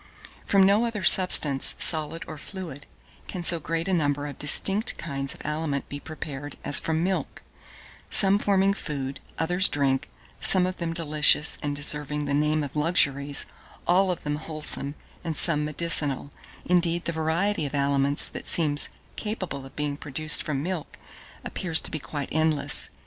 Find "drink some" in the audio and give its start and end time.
9.69-10.65